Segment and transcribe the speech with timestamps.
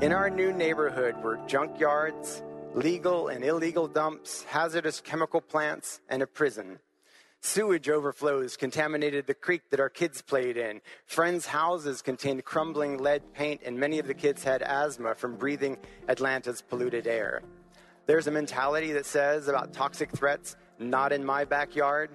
[0.00, 2.40] In our new neighborhood were junkyards,
[2.72, 6.78] legal and illegal dumps, hazardous chemical plants, and a prison.
[7.40, 10.80] Sewage overflows contaminated the creek that our kids played in.
[11.06, 15.76] Friends' houses contained crumbling lead paint, and many of the kids had asthma from breathing
[16.08, 17.42] Atlanta's polluted air.
[18.06, 22.10] There's a mentality that says about toxic threats, not in my backyard.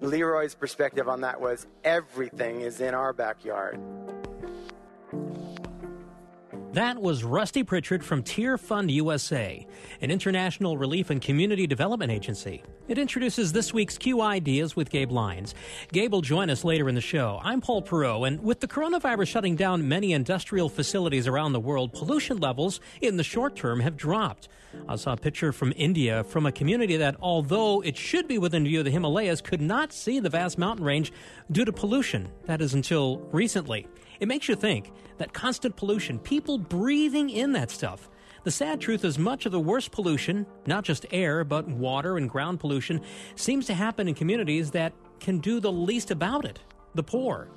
[0.00, 3.80] Leroy's perspective on that was everything is in our backyard.
[6.72, 9.66] That was Rusty Pritchard from Tearfund USA,
[10.02, 12.62] an international relief and community development agency.
[12.88, 15.54] It introduces this week's Q Ideas with Gabe Lyons.
[15.92, 17.40] Gabe will join us later in the show.
[17.42, 21.94] I'm Paul Perot, and with the coronavirus shutting down many industrial facilities around the world,
[21.94, 24.48] pollution levels in the short term have dropped.
[24.86, 28.64] I saw a picture from India from a community that, although it should be within
[28.64, 31.12] view of the Himalayas, could not see the vast mountain range
[31.50, 32.28] due to pollution.
[32.44, 33.86] That is until recently.
[34.20, 38.08] It makes you think that constant pollution, people breathing in that stuff.
[38.44, 42.30] The sad truth is, much of the worst pollution, not just air, but water and
[42.30, 43.00] ground pollution,
[43.36, 46.60] seems to happen in communities that can do the least about it
[46.94, 47.48] the poor.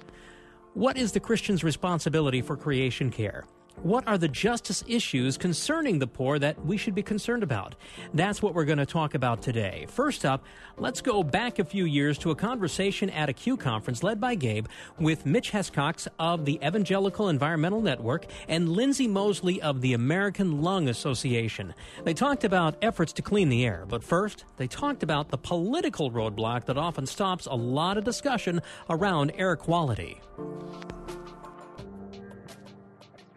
[0.74, 3.46] What is the Christian's responsibility for creation care?
[3.84, 7.74] What are the justice issues concerning the poor that we should be concerned about?
[8.14, 9.88] That's what we're going to talk about today.
[9.90, 10.46] First up,
[10.78, 14.36] let's go back a few years to a conversation at a Q conference led by
[14.36, 14.68] Gabe
[15.00, 20.88] with Mitch Hescox of the Evangelical Environmental Network and Lindsay Mosley of the American Lung
[20.88, 21.74] Association.
[22.04, 26.12] They talked about efforts to clean the air, but first, they talked about the political
[26.12, 30.22] roadblock that often stops a lot of discussion around air quality.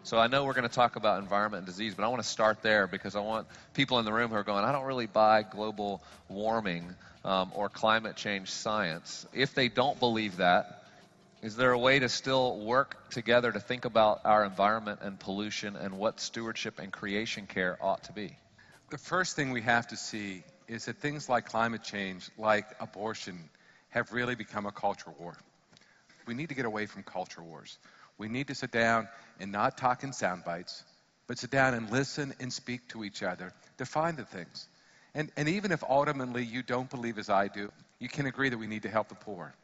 [0.04, 2.28] So I know we're going to talk about environment and disease, but I want to
[2.28, 5.06] start there because I want people in the room who are going, I don't really
[5.06, 6.94] buy global warming
[7.24, 9.26] um, or climate change science.
[9.32, 10.82] If they don't believe that,
[11.42, 15.74] is there a way to still work together to think about our environment and pollution
[15.74, 18.36] and what stewardship and creation care ought to be?
[18.90, 23.38] The first thing we have to see is that things like climate change, like abortion,
[23.88, 25.34] have really become a culture war.
[26.26, 27.78] We need to get away from culture wars.
[28.18, 29.08] We need to sit down
[29.40, 30.84] and not talk in sound bites,
[31.26, 34.68] but sit down and listen and speak to each other, define the things.
[35.14, 38.58] And, and even if ultimately you don't believe as I do, you can agree that
[38.58, 39.54] we need to help the poor.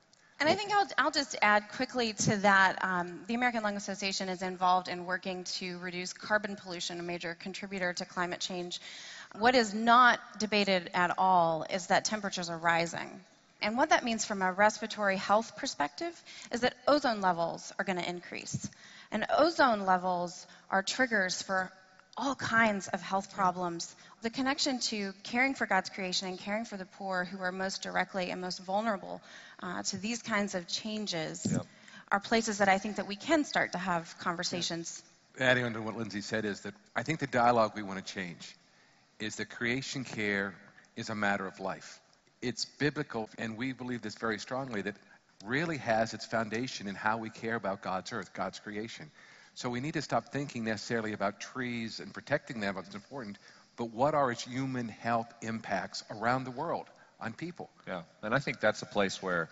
[0.41, 4.31] And I think I'll, I'll just add quickly to that um, the American Lung Association
[4.31, 8.81] is involved in working to reduce carbon pollution, a major contributor to climate change.
[9.39, 13.21] What is not debated at all is that temperatures are rising.
[13.63, 17.99] And what that means from a respiratory health perspective is that ozone levels are going
[17.99, 18.69] to increase.
[19.11, 21.71] And ozone levels are triggers for
[22.17, 23.95] all kinds of health problems.
[24.23, 27.83] The connection to caring for God's creation and caring for the poor who are most
[27.83, 29.21] directly and most vulnerable
[29.63, 31.67] uh, to these kinds of changes yep.
[32.11, 35.03] are places that I think that we can start to have conversations.
[35.39, 38.13] Adding on to what Lindsay said is that I think the dialogue we want to
[38.13, 38.55] change
[39.19, 40.55] is that creation care
[40.97, 42.00] is a matter of life
[42.43, 44.97] it's biblical, and we believe this very strongly, that
[45.45, 49.11] really has its foundation in how we care about God's earth, God's creation.
[49.55, 53.39] So we need to stop thinking necessarily about trees and protecting them, it's important,
[53.77, 56.87] but what are its human health impacts around the world
[57.21, 57.71] on people?
[57.87, 59.49] Yeah, and I think that's a place where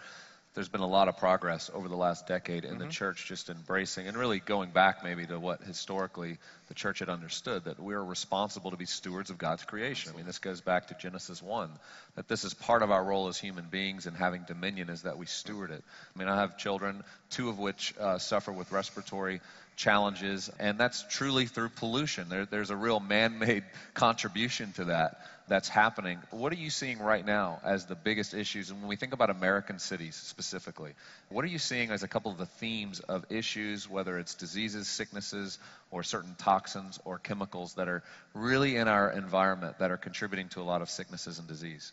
[0.55, 2.81] there's been a lot of progress over the last decade in mm-hmm.
[2.81, 6.39] the church just embracing and really going back maybe to what historically
[6.69, 10.13] the church had understood that we're responsible to be stewards of God's creation.
[10.13, 11.71] I mean, this goes back to Genesis 1,
[12.17, 15.19] that this is part of our role as human beings and having dominion is that
[15.19, 15.83] we steward it.
[16.15, 19.41] I mean, I have children, two of which uh, suffer with respiratory
[19.77, 22.29] challenges, and that's truly through pollution.
[22.29, 23.65] There, there's a real man made
[23.95, 26.19] contribution to that that's happening.
[26.31, 28.71] What are you seeing right now as the biggest issues?
[28.71, 30.93] And when we think about American cities specifically,
[31.31, 34.89] what are you seeing as a couple of the themes of issues, whether it's diseases,
[34.89, 35.59] sicknesses,
[35.91, 38.03] or certain toxins or chemicals that are
[38.35, 41.93] really in our environment that are contributing to a lot of sicknesses and disease?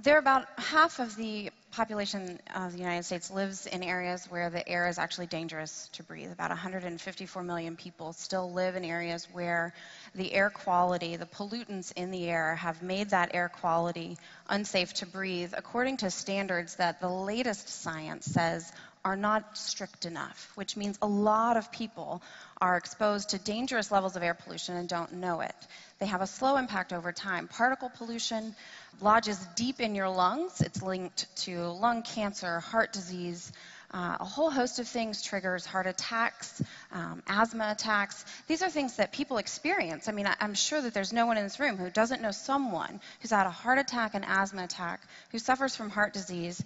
[0.00, 4.48] There are about half of the population of the United States lives in areas where
[4.48, 6.30] the air is actually dangerous to breathe.
[6.30, 9.74] About 154 million people still live in areas where
[10.14, 14.16] the air quality, the pollutants in the air, have made that air quality
[14.48, 18.70] unsafe to breathe, according to standards that the latest science says
[19.04, 22.22] are not strict enough, which means a lot of people
[22.60, 25.54] are exposed to dangerous levels of air pollution and don't know it.
[25.98, 27.48] They have a slow impact over time.
[27.48, 28.54] Particle pollution
[29.00, 30.60] lodges deep in your lungs.
[30.60, 33.52] It's linked to lung cancer, heart disease,
[33.90, 36.62] uh, a whole host of things triggers heart attacks,
[36.92, 38.24] um, asthma attacks.
[38.46, 40.08] These are things that people experience.
[40.08, 42.30] I mean, I, I'm sure that there's no one in this room who doesn't know
[42.30, 46.62] someone who's had a heart attack, an asthma attack, who suffers from heart disease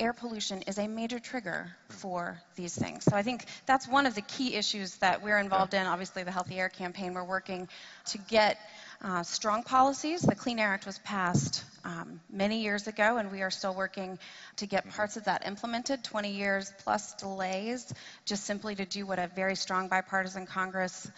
[0.00, 3.04] air pollution is a major trigger for these things.
[3.04, 5.86] So I think that's one of the key issues that we're involved in.
[5.86, 7.68] Obviously, the Healthy Air campaign, we're working
[8.06, 8.58] to get
[9.02, 10.22] uh, strong policies.
[10.22, 14.18] The Clean Air Act was passed um, many years ago, and we are still working
[14.56, 14.96] to get mm-hmm.
[14.96, 16.02] parts of that implemented.
[16.02, 17.92] 20 years plus delays,
[18.24, 21.08] just simply to do what a very strong bipartisan Congress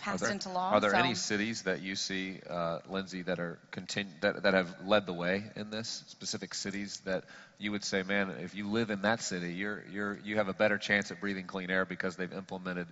[0.00, 0.70] passed there, into law.
[0.72, 0.96] Are there so.
[0.96, 5.12] any cities that you see, uh, Lindsay, that are continu- that, that have led the
[5.12, 6.04] way in this?
[6.08, 7.24] Specific cities that
[7.58, 10.54] you would say, man, if you live in that city, you're you're you have a
[10.54, 12.86] better chance at breathing clean air because they've implemented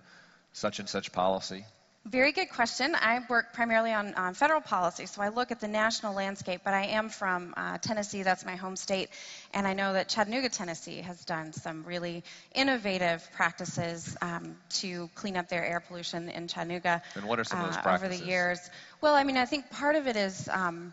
[0.53, 1.65] such and such policy.
[2.05, 2.95] Very good question.
[2.95, 6.73] I work primarily on, on, federal policy, so I look at the national landscape, but
[6.73, 9.09] I am from uh, Tennessee, that's my home state,
[9.53, 12.23] and I know that Chattanooga, Tennessee has done some really
[12.55, 17.01] innovative practices um, to clean up their air pollution in Chattanooga.
[17.15, 18.13] And what are some of those uh, practices?
[18.13, 18.69] Over the years.
[19.01, 20.49] Well, I mean, I think part of it is.
[20.51, 20.91] Um,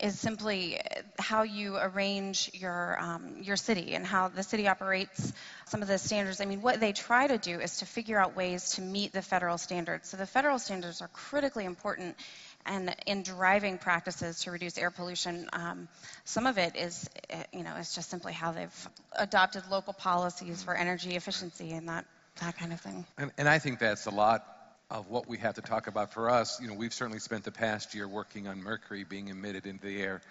[0.00, 0.80] is simply
[1.18, 5.32] how you arrange your um, your city and how the city operates
[5.66, 6.40] some of the standards.
[6.40, 9.22] I mean, what they try to do is to figure out ways to meet the
[9.22, 10.08] federal standards.
[10.08, 12.16] So the federal standards are critically important.
[12.66, 15.86] And in driving practices to reduce air pollution, um,
[16.24, 17.08] some of it is,
[17.52, 22.06] you know, is just simply how they've adopted local policies for energy efficiency and that
[22.40, 23.04] that kind of thing.
[23.16, 24.53] And, and I think that's a lot
[24.94, 27.50] of what we have to talk about for us, you know, we've certainly spent the
[27.50, 30.22] past year working on mercury being emitted into the air.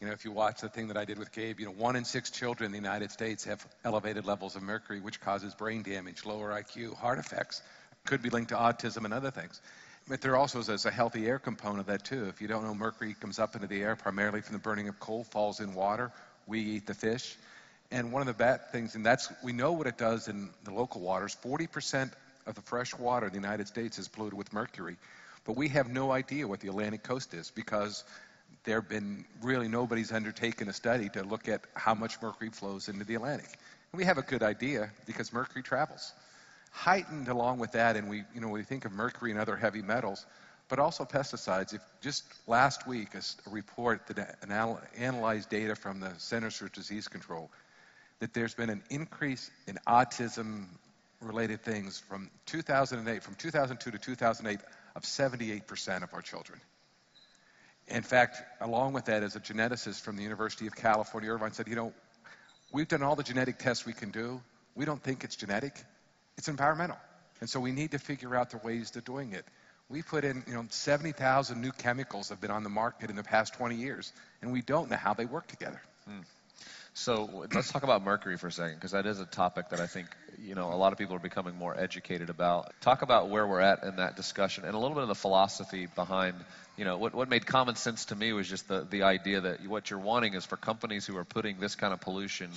[0.00, 1.96] You know, if you watch the thing that I did with Gabe, you know, one
[1.96, 5.82] in six children in the United States have elevated levels of mercury, which causes brain
[5.82, 7.62] damage, lower IQ, heart effects,
[8.04, 9.60] could be linked to autism and other things.
[10.08, 12.26] But there also is a healthy air component of that too.
[12.28, 15.00] If you don't know, mercury comes up into the air primarily from the burning of
[15.00, 16.12] coal, falls in water.
[16.46, 17.36] We eat the fish.
[17.90, 20.72] And one of the bad things, and that's, we know what it does in the
[20.72, 21.36] local waters.
[21.44, 22.12] 40%
[22.46, 24.96] of the fresh water in the United States is polluted with mercury.
[25.44, 28.04] But we have no idea what the Atlantic coast is because
[28.64, 32.88] there have been really nobody's undertaken a study to look at how much mercury flows
[32.88, 33.48] into the Atlantic.
[33.92, 36.12] And we have a good idea because mercury travels.
[36.70, 39.82] Heightened along with that, and we, you know, we think of mercury and other heavy
[39.82, 40.24] metals,
[40.68, 41.74] but also pesticides.
[41.74, 47.08] If just last week, a, report that anal- analyzed data from the Centers for Disease
[47.08, 47.50] Control,
[48.20, 50.66] that there's been an increase in autism
[51.22, 54.60] related things from 2008, from 2002 to 2008,
[54.94, 56.60] of 78% of our children.
[57.88, 61.68] In fact, along with that, as a geneticist from the University of California, Irvine said,
[61.68, 61.92] you know,
[62.72, 64.40] we've done all the genetic tests we can do.
[64.74, 65.74] We don't think it's genetic.
[66.38, 66.98] It's environmental.
[67.40, 69.44] And so we need to figure out the ways to doing it.
[69.88, 73.22] We put in, you know, 70,000 new chemicals have been on the market in the
[73.22, 75.82] past 20 years, and we don't know how they work together.
[76.06, 76.20] Hmm.
[76.94, 79.86] So let's talk about mercury for a second, because that is a topic that I
[79.86, 82.72] think you know a lot of people are becoming more educated about.
[82.82, 85.88] Talk about where we're at in that discussion, and a little bit of the philosophy
[85.94, 86.34] behind.
[86.76, 89.66] You know, what what made common sense to me was just the the idea that
[89.66, 92.50] what you're wanting is for companies who are putting this kind of pollution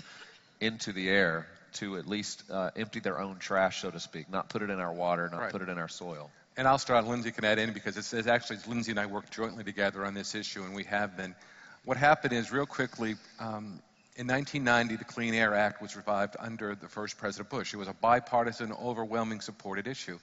[0.60, 4.50] into the air to at least uh, empty their own trash, so to speak, not
[4.50, 5.52] put it in our water, not right.
[5.52, 6.30] put it in our soil.
[6.58, 7.06] And I'll start.
[7.06, 10.14] Lindsay can add in because it's, it's actually Lindsay and I work jointly together on
[10.14, 11.36] this issue, and we have been.
[11.84, 13.82] What happened is, real quickly, um,
[14.18, 17.74] in 1990, the Clean Air Act was revived under the first President Bush.
[17.74, 20.20] It was a bipartisan, overwhelming supported issue.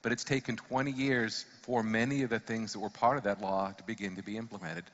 [0.00, 3.40] But it's taken 20 years for many of the things that were part of that
[3.40, 4.84] law to begin to be implemented.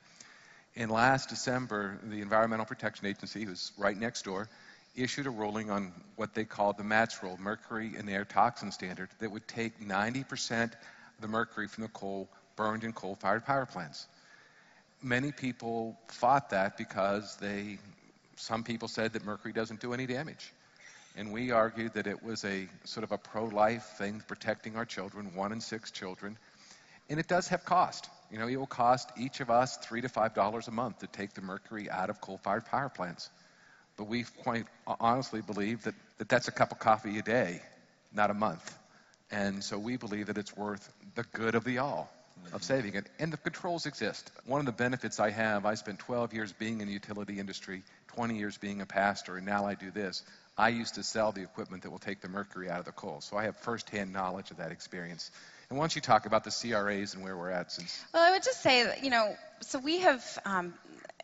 [0.74, 4.48] In last December, the Environmental Protection Agency, who's right next door,
[4.96, 9.10] issued a ruling on what they called the MATS rule, Mercury and Air Toxin Standard,
[9.18, 10.70] that would take 90% of
[11.20, 14.06] the mercury from the coal burned in coal fired power plants.
[15.02, 17.78] Many people fought that because they
[18.38, 20.52] some people said that mercury doesn't do any damage.
[21.16, 24.84] And we argued that it was a sort of a pro life thing protecting our
[24.84, 26.38] children, one in six children.
[27.10, 28.08] And it does have cost.
[28.30, 31.06] You know, it will cost each of us three to five dollars a month to
[31.06, 33.30] take the mercury out of coal fired power plants.
[33.96, 37.62] But we quite honestly believe that, that that's a cup of coffee a day,
[38.12, 38.78] not a month.
[39.30, 42.12] And so we believe that it's worth the good of the all.
[42.52, 43.06] Of saving it.
[43.18, 44.30] And the controls exist.
[44.46, 47.82] One of the benefits I have, I spent 12 years being in the utility industry,
[48.08, 50.22] 20 years being a pastor, and now I do this.
[50.56, 53.20] I used to sell the equipment that will take the mercury out of the coal.
[53.20, 55.30] So I have firsthand knowledge of that experience.
[55.70, 58.02] And why don't you talk about the CRAs and where we're at since?
[58.12, 60.74] Well, I would just say that, you know, so we have, um,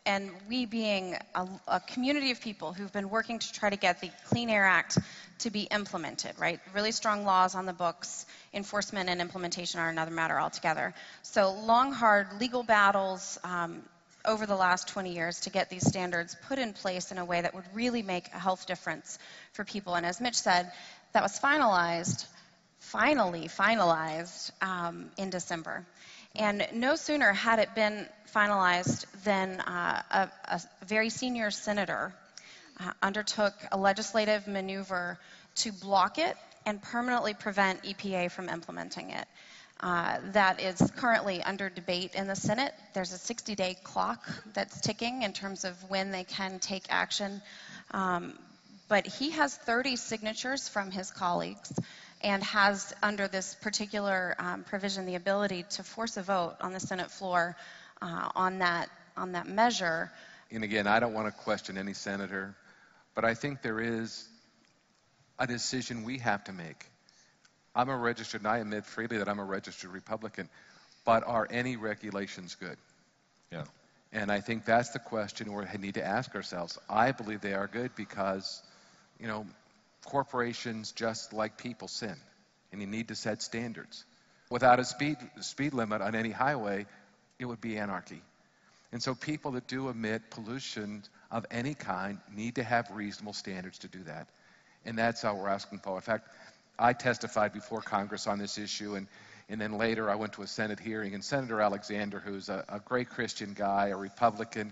[0.05, 4.01] and we being a, a, community of people who've been working to try to get
[4.01, 4.99] the Clean Air Act
[5.39, 6.59] to be implemented, right?
[6.73, 10.93] Really strong laws on the books, enforcement and implementation are another matter altogether.
[11.23, 13.83] So long, hard legal battles, um,
[14.27, 17.41] over the last 20 years to get these standards put in place in a way
[17.41, 19.19] that would really make a health difference
[19.53, 19.95] for people.
[19.95, 20.71] And as Mitch said,
[21.13, 22.25] that was finalized,
[22.79, 25.85] finally finalized um, in December.
[26.35, 32.13] And no sooner had it been finalized than uh, a, a, very senior senator
[32.79, 35.17] uh, undertook a legislative maneuver
[35.55, 39.27] to block it and permanently prevent EPA from implementing it.
[39.81, 42.73] Uh, that is currently under debate in the Senate.
[42.93, 47.41] There's a 60 day clock that's ticking in terms of when they can take action.
[47.91, 48.33] Um,
[48.87, 51.73] but he has 30 signatures from his colleagues
[52.21, 56.79] and has, under this particular um, provision, the ability to force a vote on the
[56.79, 57.55] Senate floor
[58.01, 60.11] uh, on, that, on that measure.
[60.51, 62.55] And again, I don't want to question any senator,
[63.15, 64.27] but I think there is
[65.39, 66.85] a decision we have to make
[67.75, 70.47] I'm a registered, and I admit freely that I'm a registered Republican,
[71.03, 72.77] but are any regulations good?
[73.51, 73.65] Yeah.
[74.13, 76.79] And I think that's the question we need to ask ourselves.
[76.89, 78.63] I believe they are good because,
[79.19, 79.45] you know,
[80.05, 82.15] corporations, just like people, sin,
[82.71, 84.05] and you need to set standards.
[84.49, 86.85] Without a speed speed limit on any highway,
[87.39, 88.21] it would be anarchy.
[88.95, 93.77] And so people that do emit pollution of any kind need to have reasonable standards
[93.79, 94.29] to do that.
[94.85, 95.97] And that's how we're asking for.
[95.97, 96.29] In fact,
[96.79, 99.07] I testified before Congress on this issue, and,
[99.49, 102.79] and then later I went to a Senate hearing, and Senator Alexander, who's a, a
[102.79, 104.71] great Christian guy, a Republican,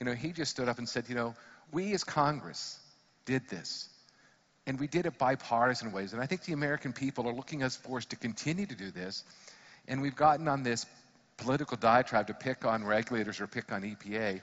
[0.00, 1.36] you know, he just stood up and said, you know,
[1.70, 2.80] we as Congress
[3.26, 3.88] did this.
[4.66, 6.14] And we did it bipartisan ways.
[6.14, 8.90] And I think the American people are looking us for us to continue to do
[8.90, 9.22] this.
[9.86, 10.84] And we've gotten on this
[11.36, 14.40] political diatribe to pick on regulators or pick on EPA.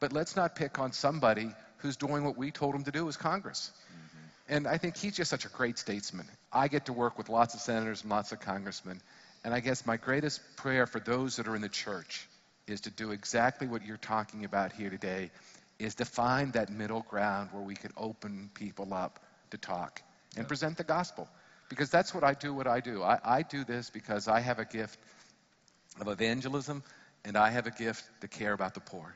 [0.00, 3.16] But let's not pick on somebody who's doing what we told them to do as
[3.16, 3.70] Congress.
[3.86, 4.54] Mm-hmm.
[4.54, 6.26] And I think he's just such a great statesman.
[6.52, 9.00] I get to work with lots of senators and lots of congressmen.
[9.44, 12.28] And I guess my greatest prayer for those that are in the church
[12.66, 15.30] is to do exactly what you're talking about here today,
[15.78, 19.18] is to find that middle ground where we could open people up
[19.50, 20.00] to talk
[20.36, 21.28] and present the gospel.
[21.68, 23.02] Because that's what I do, what I do.
[23.02, 24.98] I, I do this because I have a gift
[26.00, 26.82] of evangelism
[27.24, 29.14] and I have a gift to care about the poor.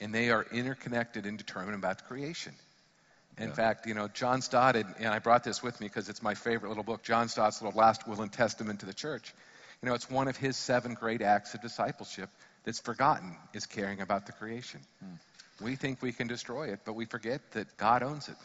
[0.00, 2.54] And they are interconnected and determined about creation.
[3.38, 3.54] In yeah.
[3.54, 6.68] fact, you know, John Stott, and I brought this with me because it's my favorite
[6.68, 9.32] little book, John Stott's little Last Will and Testament to the Church.
[9.82, 12.28] You know, it's one of his seven great acts of discipleship
[12.64, 14.80] that's forgotten is caring about the creation.
[15.02, 15.64] Hmm.
[15.64, 18.36] We think we can destroy it, but we forget that God owns it.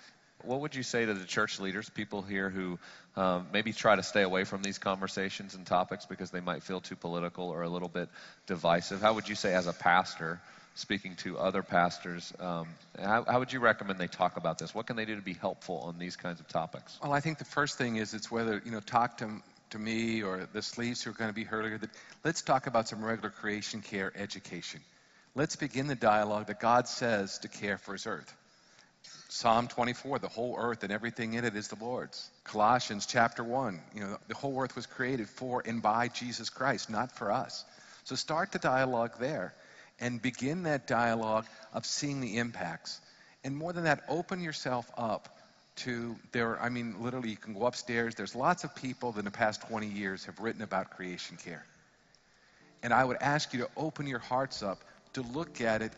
[0.44, 2.78] What would you say to the church leaders, people here who
[3.16, 6.80] um, maybe try to stay away from these conversations and topics because they might feel
[6.80, 8.10] too political or a little bit
[8.46, 9.02] divisive?
[9.02, 10.40] How would you say, as a pastor,
[10.76, 12.68] speaking to other pastors, um,
[13.00, 14.76] how, how, would you recommend they talk about this?
[14.76, 17.00] What can they do to be helpful on these kinds of topics?
[17.02, 19.42] Well, I think the first thing is it's whether, you know, talk to,
[19.72, 21.82] to me or the sleeves who are going to be heard.
[21.82, 21.90] That
[22.24, 24.82] let's talk about some regular creation care education.
[25.34, 28.32] Let's begin the dialogue that God says to care for his earth.
[29.30, 32.30] Psalm 24, the whole earth and everything in it is the Lord's.
[32.46, 36.90] Colossians chapter 1, you know, the whole earth was created for and by Jesus Christ,
[36.90, 37.66] not for us.
[38.06, 39.54] So start the dialogue there
[40.00, 43.02] and begin that dialogue of seeing the impacts.
[43.44, 45.38] And more than that, open yourself up
[45.78, 46.60] to there.
[46.62, 48.16] I mean, literally, you can go upstairs.
[48.16, 51.66] There's lots of people that in the past 20 years have written about creation care.
[52.82, 54.80] And I would ask you to open your hearts up
[55.14, 55.92] to look at it.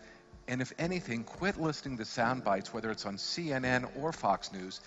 [0.50, 4.82] And if anything, quit listening to sound bites, whether it's on CNN or Fox News,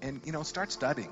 [0.00, 1.10] and you know, start studying.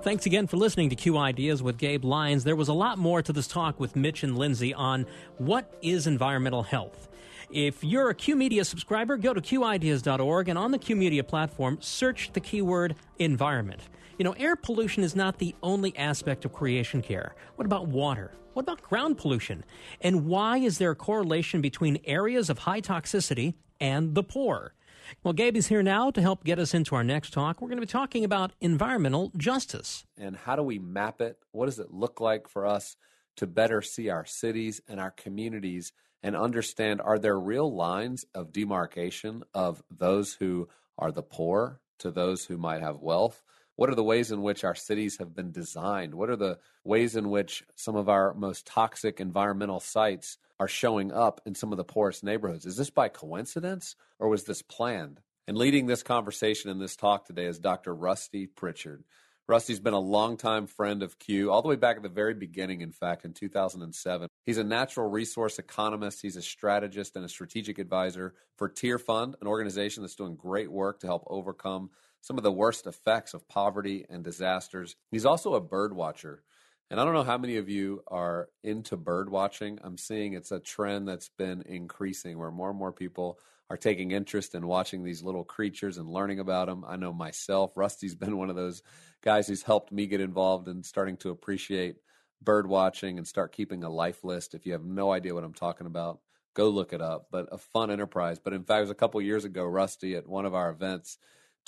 [0.00, 2.44] Thanks again for listening to Q Ideas with Gabe Lyons.
[2.44, 5.04] There was a lot more to this talk with Mitch and Lindsay on
[5.36, 7.08] what is environmental health.
[7.50, 11.76] If you're a Q Media subscriber, go to QIdeas.org and on the Q Media platform,
[11.82, 13.82] search the keyword environment.
[14.18, 17.36] You know, air pollution is not the only aspect of creation care.
[17.54, 18.32] What about water?
[18.52, 19.64] What about ground pollution?
[20.00, 24.74] And why is there a correlation between areas of high toxicity and the poor?
[25.22, 27.62] Well, Gabe is here now to help get us into our next talk.
[27.62, 30.04] We're going to be talking about environmental justice.
[30.16, 31.38] And how do we map it?
[31.52, 32.96] What does it look like for us
[33.36, 35.92] to better see our cities and our communities
[36.24, 42.10] and understand are there real lines of demarcation of those who are the poor to
[42.10, 43.44] those who might have wealth?
[43.78, 46.12] What are the ways in which our cities have been designed?
[46.12, 51.12] What are the ways in which some of our most toxic environmental sites are showing
[51.12, 52.66] up in some of the poorest neighborhoods?
[52.66, 55.20] Is this by coincidence or was this planned?
[55.46, 57.94] And leading this conversation in this talk today is Dr.
[57.94, 59.04] Rusty Pritchard.
[59.46, 62.80] Rusty's been a longtime friend of Q, all the way back at the very beginning,
[62.80, 64.28] in fact, in 2007.
[64.44, 69.46] He's a natural resource economist, he's a strategist and a strategic advisor for Tearfund, an
[69.46, 71.90] organization that's doing great work to help overcome
[72.28, 74.96] some of the worst effects of poverty and disasters.
[75.10, 76.42] He's also a bird watcher.
[76.90, 79.78] And I don't know how many of you are into bird watching.
[79.82, 83.38] I'm seeing it's a trend that's been increasing where more and more people
[83.70, 86.84] are taking interest in watching these little creatures and learning about them.
[86.86, 88.82] I know myself, Rusty's been one of those
[89.22, 91.96] guys who's helped me get involved in starting to appreciate
[92.42, 94.54] bird watching and start keeping a life list.
[94.54, 96.20] If you have no idea what I'm talking about,
[96.52, 97.28] go look it up.
[97.30, 98.38] But a fun enterprise.
[98.38, 101.16] But in fact, it was a couple years ago, Rusty at one of our events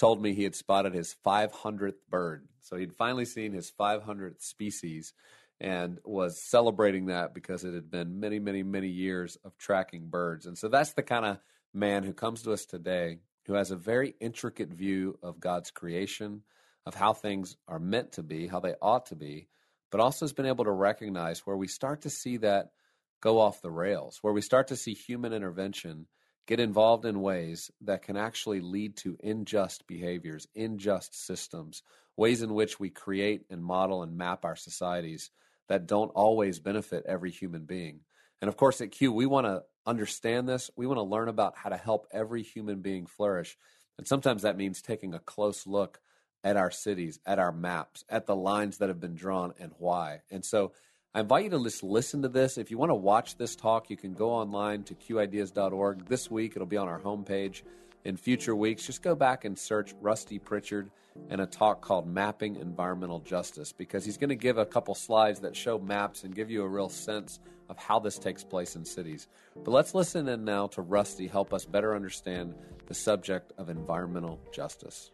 [0.01, 2.49] told me he had spotted his 500th bird.
[2.63, 5.13] So he'd finally seen his 500th species
[5.61, 10.47] and was celebrating that because it had been many, many, many years of tracking birds.
[10.47, 11.39] And so that's the kind of
[11.75, 16.43] man who comes to us today who has a very intricate view of God's creation,
[16.87, 19.49] of how things are meant to be, how they ought to be,
[19.91, 22.71] but also has been able to recognize where we start to see that
[23.21, 26.07] go off the rails, where we start to see human intervention
[26.51, 31.85] get involved in ways that can actually lead to unjust behaviors, unjust systems,
[32.17, 35.31] ways in which we create and model and map our societies
[35.69, 38.01] that don't always benefit every human being.
[38.43, 40.73] And of course, at Q, we want to understand this.
[40.75, 43.57] We want to learn about how to help every human being flourish.
[43.97, 46.01] And sometimes that means taking a close look
[46.43, 50.23] at our cities, at our maps, at the lines that have been drawn and why.
[50.33, 50.73] And so
[51.13, 52.57] I invite you to just listen to this.
[52.57, 56.07] If you want to watch this talk, you can go online to qideas.org.
[56.07, 57.63] This week, it'll be on our homepage.
[58.05, 60.89] In future weeks, just go back and search Rusty Pritchard
[61.29, 65.41] and a talk called Mapping Environmental Justice because he's going to give a couple slides
[65.41, 68.85] that show maps and give you a real sense of how this takes place in
[68.85, 69.27] cities.
[69.57, 72.55] But let's listen in now to Rusty help us better understand
[72.87, 75.11] the subject of environmental justice.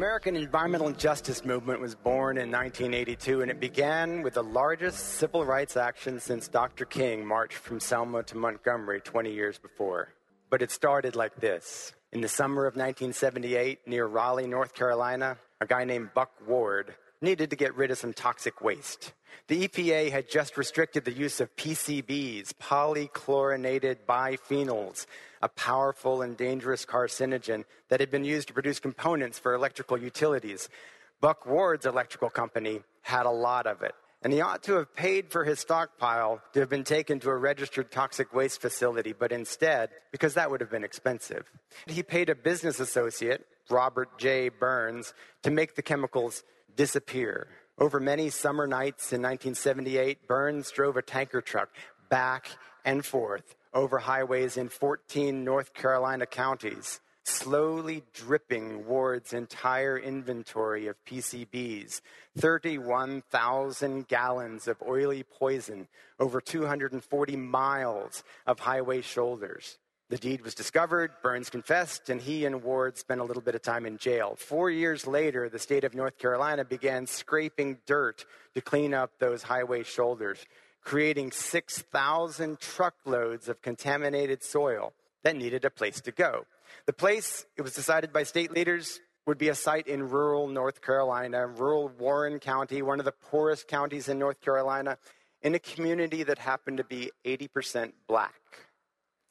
[0.00, 5.44] American environmental justice movement was born in 1982, and it began with the largest civil
[5.44, 6.86] rights action since Dr.
[6.86, 10.14] King marched from Selma to Montgomery 20 years before.
[10.48, 11.92] But it started like this.
[12.12, 17.50] In the summer of 1978, near Raleigh, North Carolina, a guy named Buck Ward needed
[17.50, 19.12] to get rid of some toxic waste.
[19.48, 25.06] The EPA had just restricted the use of PCBs, polychlorinated biphenyls,
[25.42, 30.68] a powerful and dangerous carcinogen that had been used to produce components for electrical utilities.
[31.20, 33.94] Buck Ward's electrical company had a lot of it.
[34.22, 37.36] And he ought to have paid for his stockpile to have been taken to a
[37.36, 41.50] registered toxic waste facility, but instead, because that would have been expensive,
[41.86, 44.50] he paid a business associate, Robert J.
[44.50, 46.42] Burns, to make the chemicals
[46.80, 47.46] disappear.
[47.76, 51.68] Over many summer nights in 1978, Burns drove a tanker truck
[52.08, 52.48] back
[52.86, 60.96] and forth over highways in 14 North Carolina counties, slowly dripping Ward's entire inventory of
[61.04, 62.00] PCBs
[62.38, 65.86] 31,000 gallons of oily poison
[66.18, 69.76] over 240 miles of highway shoulders.
[70.10, 73.62] The deed was discovered, Burns confessed, and he and Ward spent a little bit of
[73.62, 74.34] time in jail.
[74.36, 79.44] Four years later, the state of North Carolina began scraping dirt to clean up those
[79.44, 80.44] highway shoulders,
[80.82, 86.44] creating 6,000 truckloads of contaminated soil that needed a place to go.
[86.86, 90.82] The place, it was decided by state leaders, would be a site in rural North
[90.82, 94.98] Carolina, rural Warren County, one of the poorest counties in North Carolina,
[95.40, 98.34] in a community that happened to be 80% black.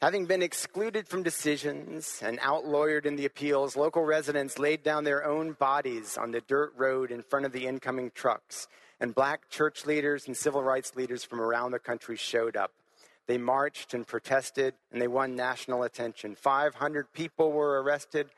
[0.02, 5.26] Having been excluded from decisions and outlawed in the appeals, local residents laid down their
[5.26, 8.70] own bodies on the dirt road in front of the incoming trucks,
[9.02, 12.72] and black church leaders and civil rights leaders from around the country showed up.
[13.28, 16.34] They marched and protested, and they won national attention.
[16.34, 18.30] 500 people were arrested,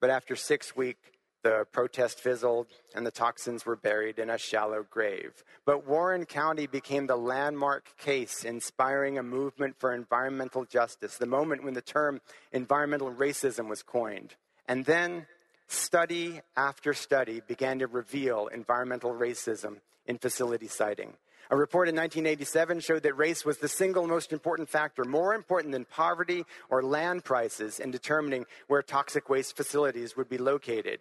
[0.00, 1.00] but after six weeks,
[1.46, 5.44] the protest fizzled and the toxins were buried in a shallow grave.
[5.64, 11.62] But Warren County became the landmark case, inspiring a movement for environmental justice, the moment
[11.62, 14.34] when the term environmental racism was coined.
[14.66, 15.26] And then
[15.68, 21.12] study after study began to reveal environmental racism in facility siting.
[21.48, 25.70] A report in 1987 showed that race was the single most important factor, more important
[25.70, 30.98] than poverty or land prices, in determining where toxic waste facilities would be located.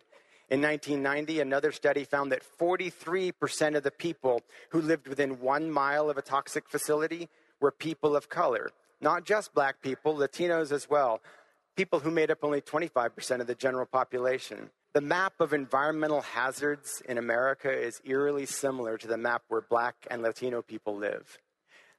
[0.49, 6.09] In 1990, another study found that 43% of the people who lived within one mile
[6.09, 7.29] of a toxic facility
[7.59, 8.69] were people of color.
[9.01, 11.21] not just black people, Latinos as well,
[11.75, 14.69] people who made up only 25% of the general population.
[14.93, 20.07] The map of environmental hazards in America is eerily similar to the map where black
[20.09, 21.37] and Latino people live.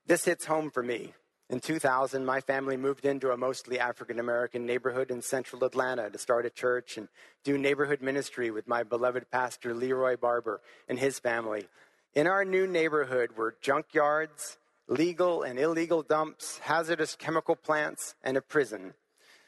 [0.06, 1.12] This hits home for me.
[1.48, 6.18] In 2000, my family moved into a mostly African American neighborhood in central Atlanta to
[6.18, 7.06] start a church and
[7.44, 11.68] do neighborhood ministry with my beloved pastor Leroy Barber and his family.
[12.16, 14.56] In our new neighborhood were junkyards,
[14.88, 18.94] legal and illegal dumps, hazardous chemical plants, and a prison.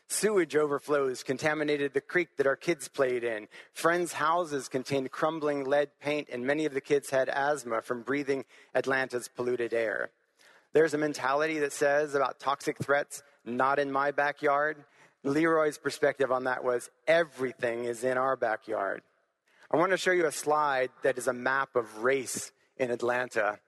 [0.07, 3.49] Sewage overflows contaminated the creek that our kids played in.
[3.73, 8.45] Friends' houses contained crumbling lead paint, and many of the kids had asthma from breathing
[8.73, 10.11] Atlanta's polluted air.
[10.73, 14.85] There's a mentality that says about toxic threats, not in my backyard.
[15.25, 19.03] Leroy's perspective on that was everything is in our backyard.
[19.71, 23.59] I want to show you a slide that is a map of race in Atlanta.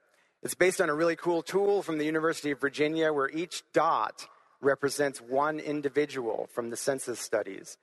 [0.42, 4.26] It's based on a really cool tool from the University of Virginia where each dot
[4.60, 7.76] represents one individual from the census studies.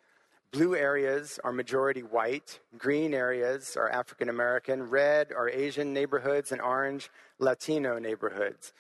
[0.51, 6.62] Blue areas are majority white, green areas are African American, red are Asian neighborhoods, and
[6.62, 8.73] orange Latino neighborhoods.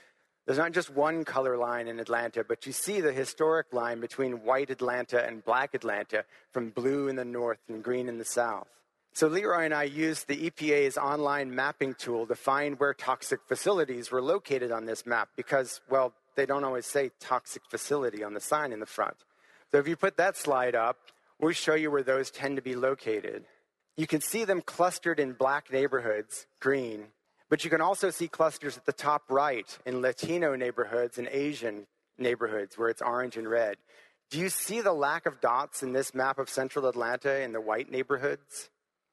[0.47, 4.45] There's not just one color line in Atlanta, but you see the historic line between
[4.45, 8.67] white Atlanta and black Atlanta from blue in the north and green in the south.
[9.11, 14.09] So Leroy and I used the EPA's online mapping tool to find where toxic facilities
[14.09, 18.39] were located on this map because, well, they don't always say toxic facility on the
[18.39, 19.17] sign in the front.
[19.73, 20.97] So if you put that slide up,
[21.41, 23.43] we'll show you where those tend to be located.
[23.97, 27.07] You can see them clustered in black neighborhoods, green,
[27.49, 31.87] but you can also see clusters at the top right in Latino neighborhoods and Asian
[32.17, 33.77] neighborhoods where it's orange and red.
[34.29, 37.61] Do you see the lack of dots in this map of central Atlanta in the
[37.61, 38.69] white neighborhoods,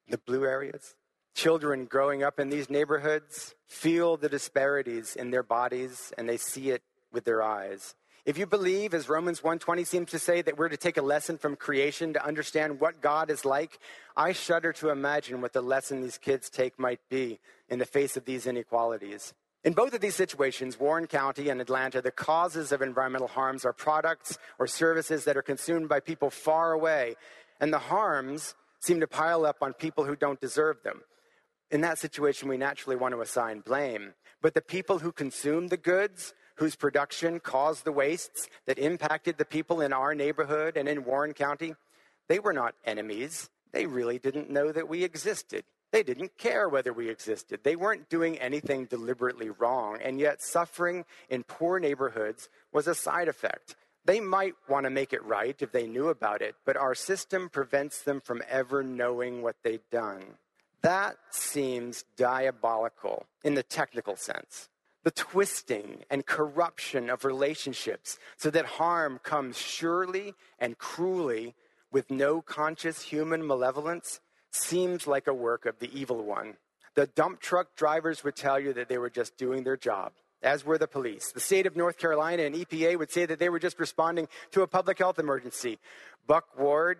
[0.09, 0.95] the blue areas?
[1.35, 6.69] Children growing up in these neighborhoods feel the disparities in their bodies and they see
[6.71, 7.95] it with their eyes.
[8.25, 11.37] If you believe, as Romans 1:20 seems to say, that we're to take a lesson
[11.37, 13.77] from creation to understand what God is like,
[14.17, 18.17] I shudder to imagine what the lesson these kids take might be in the face
[18.17, 19.35] of these inequalities.
[19.63, 23.73] In both of these situations, Warren County and Atlanta, the causes of environmental harms are
[23.73, 27.15] products or services that are consumed by people far away,
[27.59, 31.01] and the harms seem to pile up on people who don't deserve them.
[31.69, 34.15] In that situation, we naturally want to assign blame.
[34.41, 39.45] But the people who consume the goods whose production caused the wastes that impacted the
[39.45, 41.75] people in our neighborhood and in Warren County,
[42.27, 43.49] they were not enemies.
[43.71, 45.63] They really didn't know that we existed.
[45.91, 47.61] They didn't care whether we existed.
[47.63, 53.27] They weren't doing anything deliberately wrong, and yet suffering in poor neighborhoods was a side
[53.27, 53.75] effect.
[54.03, 57.49] They might want to make it right if they knew about it, but our system
[57.49, 60.23] prevents them from ever knowing what they've done.
[60.81, 64.69] That seems diabolical in the technical sense
[65.05, 71.53] the twisting and corruption of relationships so that harm comes surely and cruelly
[71.91, 74.19] with no conscious human malevolence
[74.51, 76.57] seems like a work of the evil one.
[76.95, 80.65] The dump truck drivers would tell you that they were just doing their job, as
[80.65, 81.31] were the police.
[81.31, 84.63] The state of North Carolina and EPA would say that they were just responding to
[84.63, 85.77] a public health emergency.
[86.25, 86.97] Buck Ward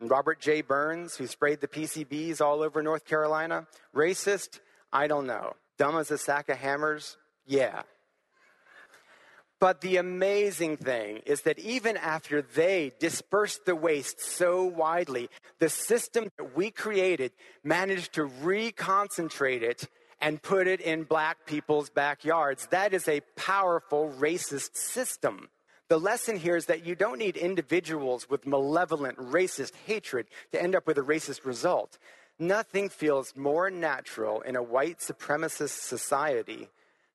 [0.00, 0.60] and Robert J.
[0.60, 4.60] Burns, who sprayed the PCBs all over North Carolina, racist?
[4.92, 5.54] I don't know.
[5.76, 7.16] Dumb as a sack of hammers?
[7.48, 7.82] Yeah.
[9.58, 15.68] But the amazing thing is that even after they dispersed the waste so widely, the
[15.68, 17.32] system that we created
[17.64, 19.88] managed to reconcentrate it
[20.20, 22.68] and put it in black people's backyards.
[22.70, 25.48] That is a powerful racist system.
[25.88, 30.76] The lesson here is that you don't need individuals with malevolent racist hatred to end
[30.76, 31.98] up with a racist result.
[32.38, 36.68] Nothing feels more natural in a white supremacist society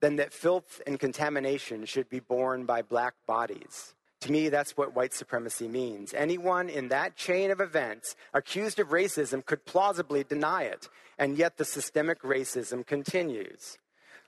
[0.04, 3.96] then that filth and contamination should be borne by black bodies.
[4.20, 6.14] To me, that's what white supremacy means.
[6.14, 11.56] Anyone in that chain of events accused of racism could plausibly deny it, and yet
[11.56, 13.78] the systemic racism continues.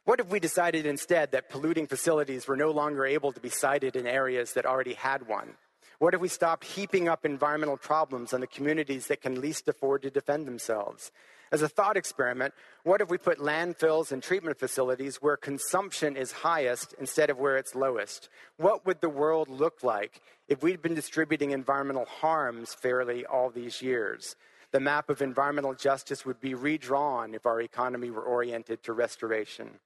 [0.05, 3.97] What if we decided instead that polluting facilities were no longer able to be sited
[3.97, 5.55] in areas that already had one?
[5.99, 10.03] What if we stopped heaping up environmental problems on the communities that can least afford
[10.03, 11.11] to defend themselves?
[11.55, 16.33] As a thought experiment, what if we put landfills and treatment facilities where consumption is
[16.33, 18.27] highest instead of where it's lowest?
[18.57, 23.81] What would the world look like if we'd been distributing environmental harms fairly all these
[23.81, 24.35] years?
[24.71, 29.79] The map of environmental justice would be redrawn if our economy were oriented to restoration.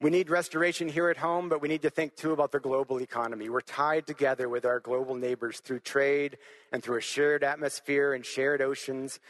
[0.00, 3.02] We need restoration here at home, but we need to think too about the global
[3.02, 3.50] economy.
[3.50, 6.38] We're tied together with our global neighbors through trade
[6.72, 9.20] and through a shared atmosphere and shared oceans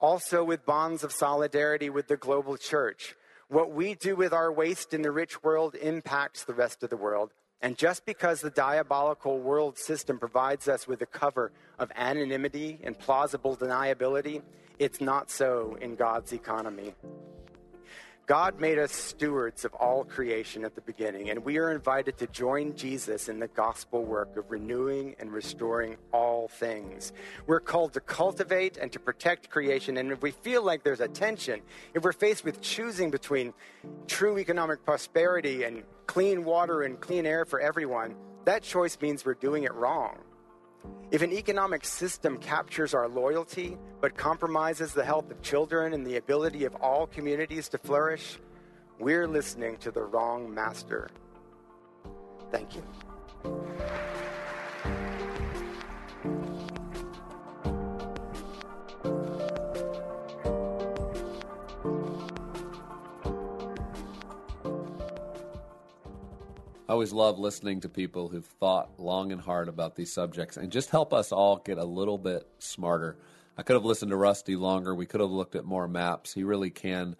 [0.00, 3.14] also with bonds of solidarity with the global church.
[3.48, 6.96] What we do with our waste in the rich world impacts the rest of the
[6.96, 7.32] world.
[7.60, 12.96] And just because the diabolical world system provides us with a cover of anonymity and
[12.96, 14.42] plausible deniability,
[14.78, 16.94] it's not so in God's economy.
[18.28, 22.26] God made us stewards of all creation at the beginning, and we are invited to
[22.26, 27.14] join Jesus in the gospel work of renewing and restoring all things.
[27.46, 31.08] We're called to cultivate and to protect creation, and if we feel like there's a
[31.08, 31.62] tension,
[31.94, 33.54] if we're faced with choosing between
[34.06, 38.14] true economic prosperity and clean water and clean air for everyone,
[38.44, 40.18] that choice means we're doing it wrong.
[41.10, 46.16] If an economic system captures our loyalty but compromises the health of children and the
[46.16, 48.38] ability of all communities to flourish,
[48.98, 51.08] we're listening to the wrong master.
[52.50, 52.82] Thank you.
[66.88, 70.72] I always love listening to people who've thought long and hard about these subjects and
[70.72, 73.18] just help us all get a little bit smarter.
[73.58, 74.94] I could have listened to Rusty longer.
[74.94, 76.32] We could have looked at more maps.
[76.32, 77.16] He really can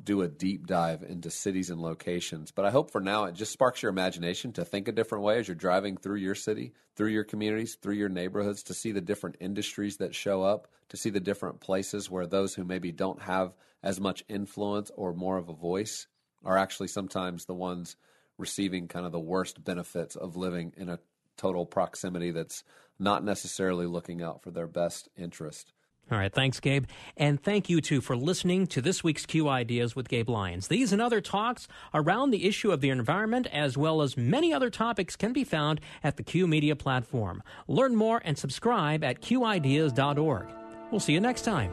[0.00, 2.52] do a deep dive into cities and locations.
[2.52, 5.40] But I hope for now it just sparks your imagination to think a different way
[5.40, 9.00] as you're driving through your city, through your communities, through your neighborhoods, to see the
[9.00, 13.22] different industries that show up, to see the different places where those who maybe don't
[13.22, 16.06] have as much influence or more of a voice
[16.44, 17.96] are actually sometimes the ones
[18.40, 20.98] receiving kind of the worst benefits of living in a
[21.36, 22.64] total proximity that's
[22.98, 25.72] not necessarily looking out for their best interest.
[26.10, 26.86] All right, thanks, Gabe.
[27.16, 30.66] And thank you, too, for listening to this week's Q Ideas with Gabe Lyons.
[30.66, 34.70] These and other talks around the issue of the environment, as well as many other
[34.70, 37.44] topics, can be found at the Q Media platform.
[37.68, 40.48] Learn more and subscribe at qideas.org.
[40.90, 41.72] We'll see you next time.